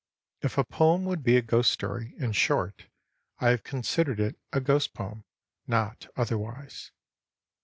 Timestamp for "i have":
3.37-3.63